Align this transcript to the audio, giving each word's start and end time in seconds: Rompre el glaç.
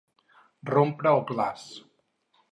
Rompre 0.69 1.11
el 1.17 1.21
glaç. 1.31 1.67